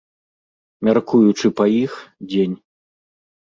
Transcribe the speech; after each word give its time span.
Мяркуючы 0.89 1.53
па 1.61 1.65
іх, 1.83 1.93
дзень. 2.35 2.59